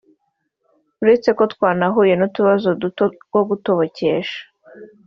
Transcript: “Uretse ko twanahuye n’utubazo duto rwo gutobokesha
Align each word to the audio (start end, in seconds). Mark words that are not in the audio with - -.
“Uretse 1.01 1.29
ko 1.37 1.43
twanahuye 1.53 2.13
n’utubazo 2.17 2.69
duto 2.81 3.03
rwo 3.27 3.41
gutobokesha 3.49 4.41